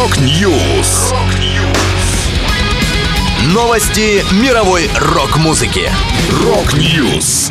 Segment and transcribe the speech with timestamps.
[0.00, 1.12] Rock News.
[3.52, 5.90] Новости мировой рок-музыки.
[6.42, 7.50] Rock News.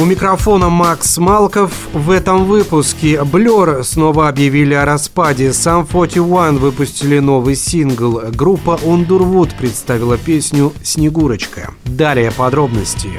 [0.00, 1.72] У микрофона Макс Малков.
[1.92, 5.52] В этом выпуске Blur снова объявили о распаде.
[5.52, 8.20] Sum 41 выпустили новый сингл.
[8.32, 11.74] Группа Underwood представила песню «Снегурочка».
[11.84, 13.10] Далее подробности.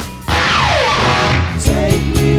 [1.65, 2.38] Take me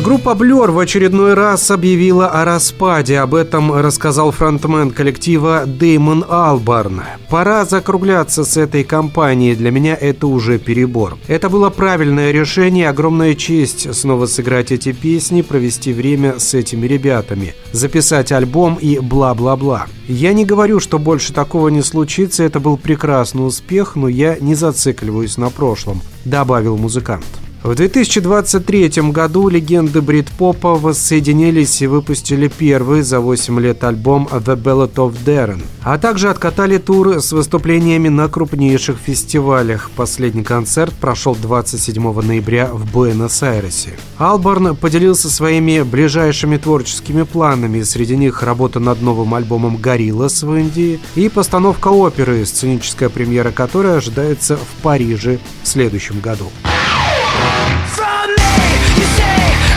[0.00, 3.18] Группа Blur в очередной раз объявила о распаде.
[3.18, 7.02] Об этом рассказал фронтмен коллектива Дэймон Албарн.
[7.28, 9.54] Пора закругляться с этой компанией.
[9.54, 11.18] Для меня это уже перебор.
[11.28, 17.54] Это было правильное решение, огромная честь снова сыграть эти песни, провести время с этими ребятами,
[17.72, 19.88] записать альбом и бла-бла-бла.
[20.08, 24.54] Я не говорю, что больше такого не случится, это был прекрасный успех, но я не
[24.54, 27.26] зацикливаюсь на прошлом, добавил музыкант.
[27.62, 34.94] В 2023 году легенды брит-попа воссоединились и выпустили первый за 8 лет альбом «The Ballad
[34.94, 39.92] of Darren», а также откатали тур с выступлениями на крупнейших фестивалях.
[39.94, 43.90] Последний концерт прошел 27 ноября в Буэнос-Айресе.
[44.18, 50.98] Алборн поделился своими ближайшими творческими планами, среди них работа над новым альбомом «Гориллас» в Индии
[51.14, 56.50] и постановка оперы, сценическая премьера которой ожидается в Париже в следующем году.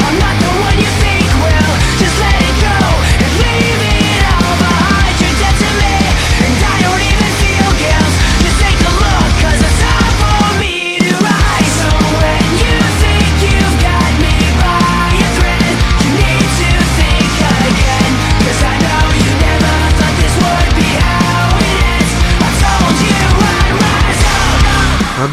[0.08, 1.05] I'm not the one you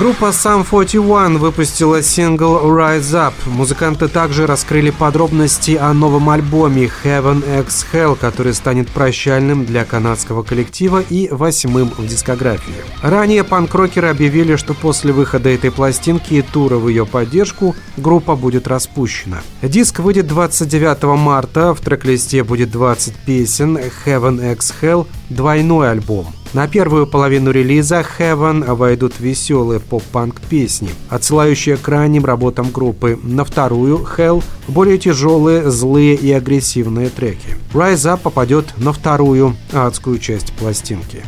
[0.03, 3.35] Группа Sum 41 выпустила сингл Rise Up.
[3.47, 10.43] Музыканты также раскрыли подробности о новом альбоме Heaven X Hell, который станет прощальным для канадского
[10.43, 12.75] коллектива и восьмым в дискографии.
[13.01, 18.67] Ранее панк-рокеры объявили, что после выхода этой пластинки и тура в ее поддержку группа будет
[18.67, 19.43] распущена.
[19.63, 26.69] Диск выйдет 29 марта, в трек-листе будет 20 песен, Heaven X Hell– двойной альбом– на
[26.69, 33.19] первую половину релиза Heaven войдут веселые поп-панк песни, отсылающие к ранним работам группы.
[33.23, 37.57] На вторую Hell более тяжелые, злые и агрессивные треки.
[37.73, 41.25] Rise Up попадет на вторую адскую часть пластинки.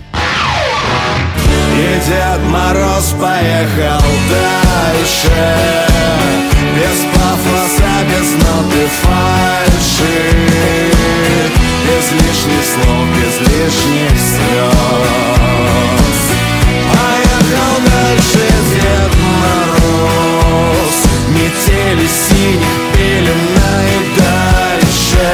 [2.07, 5.87] Дед Мороз поехал дальше
[6.77, 10.45] Без пафоса, без ноты фальши
[11.95, 14.75] без лишних слов, без лишних слез.
[16.93, 20.97] Поехал дальше Дед Мороз
[21.29, 25.27] Метели синих пелена и дальше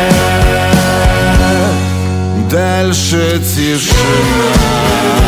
[2.50, 3.22] Дальше
[3.54, 5.19] тишина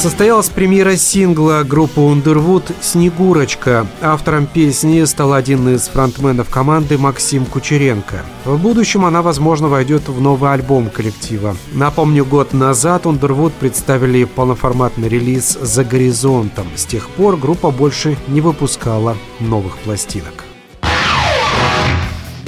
[0.00, 3.86] Состоялась премьера сингла группы Underwood «Снегурочка».
[4.00, 8.22] Автором песни стал один из фронтменов команды Максим Кучеренко.
[8.46, 11.54] В будущем она, возможно, войдет в новый альбом коллектива.
[11.74, 16.66] Напомню, год назад Underwood представили полноформатный релиз «За горизонтом».
[16.76, 20.46] С тех пор группа больше не выпускала новых пластинок.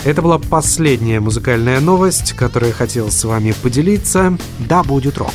[0.04, 4.38] Это была последняя музыкальная новость, которую я хотел с вами поделиться.
[4.58, 5.34] Да будет рок!